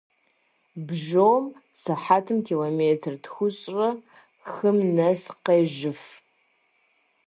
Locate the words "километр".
2.47-3.13